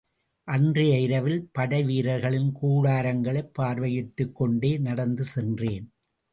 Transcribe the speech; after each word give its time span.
அன்றைய 0.43 0.99
இரவில், 0.99 1.49
படைவீரர்களின் 1.59 2.51
கூடாரங்களைப் 2.61 3.53
பார்வையிட்டுக் 3.59 4.35
கொண்டே 4.35 4.77
நடந்து 4.77 5.23
சென்றேன். 5.23 5.93